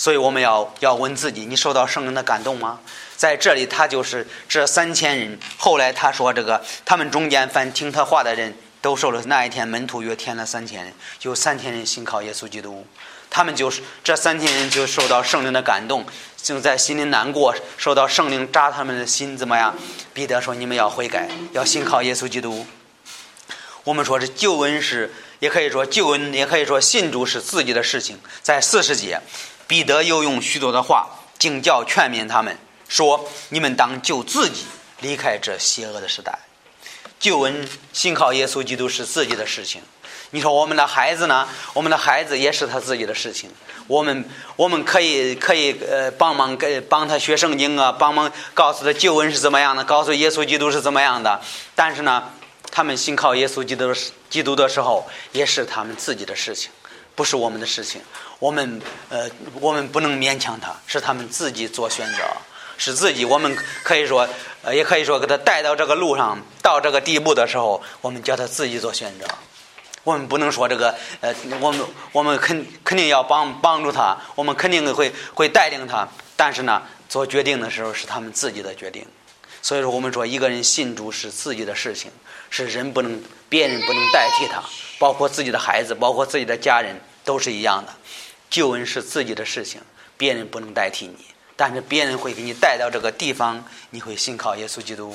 [0.00, 2.80] 所以我们要要问自己：你受到圣灵的感动吗？
[3.18, 5.38] 在这里，他就是这三千人。
[5.58, 9.22] 后来他说：“这个他们中间凡听他话的人都受了。
[9.26, 12.86] 那一天，门徒约添了三千人，有三千人信靠耶稣基督。
[13.28, 16.06] 他们就是这三千人就受到圣灵的感动，
[16.42, 19.76] 就在心里难过，受到圣灵扎他们的心，怎么样？
[20.14, 22.66] 彼得说：你们要悔改，要信靠耶稣基督。
[23.84, 28.18] 我们说这救恩是，也可以说救恩，也可以说信主是自己的事情。
[28.42, 29.20] 在四十节。”
[29.70, 31.08] 彼得又用许多的话
[31.38, 32.58] 警教劝勉他们，
[32.88, 34.64] 说：“你们当救自己，
[34.98, 36.36] 离开这邪恶的时代。
[37.20, 39.80] 救恩信靠耶稣基督是自己的事情。
[40.32, 41.48] 你说我们的孩子呢？
[41.72, 43.48] 我们的孩子也是他自己的事情。
[43.86, 51.40] 我们我们可以可以呃帮忙给帮他学圣经啊，帮忙告诉他救恩是怎么样的，告诉耶稣基督是怎么样的。
[51.76, 52.24] 但是呢，
[52.72, 53.94] 他们信靠耶稣基督
[54.28, 56.72] 基督的时候，也是他们自己的事情。”
[57.16, 58.00] 不是我们的事情，
[58.40, 58.80] 我们
[59.10, 59.28] 呃，
[59.60, 62.22] 我们不能勉强他，是他们自己做选择，
[62.78, 63.22] 是自己。
[63.22, 64.26] 我们可以说，
[64.62, 69.26] 呃，也可以说，给他带到这个路上，到这个地步的时候，我们叫他自己做选择。
[70.04, 76.08] 我们不能说这个，呃，我们我们肯肯定要帮帮助他，我们肯定会会带领他。
[76.34, 79.06] 但是呢，做决定的时候是他们自己的决定。
[79.60, 82.10] 所以说，我们说一个人信主是自己的事情，
[82.48, 84.62] 是人不能，别人不能代替他，
[84.98, 86.98] 包括自己的孩子，包括自己的家人。
[87.22, 87.92] 都是一样的，
[88.50, 89.80] 救恩是自己的事情，
[90.18, 91.24] 别人不能代替你，
[91.56, 95.14] 但是别人会给你带到这个地方，你会信靠耶稣基督。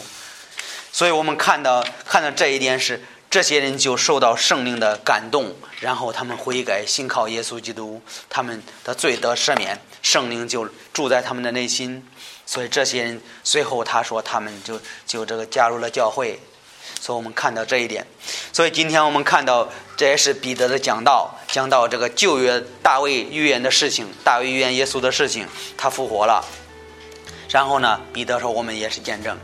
[0.91, 12.07] 所以我们看到看到这一点是，这些人就受到圣灵的感动，然后他们悔改，信靠耶稣基督，他们的罪得赦免，圣灵就住在他们的内心。
[12.45, 16.39] 所以这些人随后他说，他们就就这个加入了教会。
[16.99, 18.05] 所以我们看到这一点，
[18.51, 25.45] 所以今天我们看到这也是彼得的讲道，讲到这个旧约大卫预言的事情，大卫预言耶稣的事情，
[25.77, 26.43] 他复活了。
[27.49, 29.37] 然后呢，彼得说我们也是见证。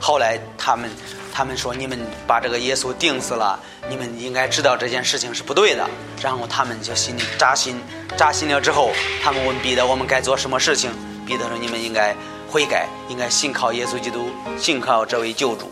[0.00, 0.88] 后来他们
[1.34, 3.58] 他们说你们把这个耶稣钉死了，
[3.88, 5.84] 你们应该知道这件事情是不对的。
[6.22, 7.80] 然后他们就心里扎心，
[8.16, 8.92] 扎心了之后，
[9.22, 10.92] 他们问彼得我们该做什么事情？
[11.26, 12.14] 彼得说你们应该
[12.48, 15.70] 悔改，应该信靠耶稣基督，信靠这位救主。